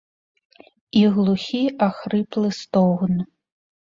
І 1.01 1.03
глухі 1.17 1.61
ахрыплы 1.91 2.49
стогн. 2.61 3.15